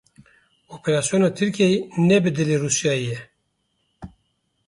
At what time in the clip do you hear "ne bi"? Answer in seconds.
2.07-2.29